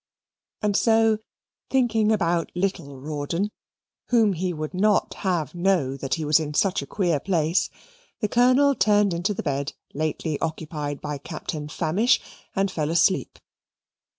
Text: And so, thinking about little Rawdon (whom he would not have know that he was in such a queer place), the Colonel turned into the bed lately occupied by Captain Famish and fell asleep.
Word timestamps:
And 0.63 0.75
so, 0.75 1.19
thinking 1.69 2.11
about 2.11 2.51
little 2.55 2.99
Rawdon 2.99 3.51
(whom 4.07 4.33
he 4.33 4.51
would 4.51 4.73
not 4.73 5.13
have 5.13 5.53
know 5.53 5.95
that 5.95 6.15
he 6.15 6.25
was 6.25 6.39
in 6.39 6.55
such 6.55 6.81
a 6.81 6.87
queer 6.87 7.19
place), 7.19 7.69
the 8.19 8.27
Colonel 8.27 8.73
turned 8.73 9.13
into 9.13 9.35
the 9.35 9.43
bed 9.43 9.73
lately 9.93 10.39
occupied 10.39 11.01
by 11.01 11.19
Captain 11.19 11.67
Famish 11.69 12.19
and 12.55 12.71
fell 12.71 12.89
asleep. 12.89 13.37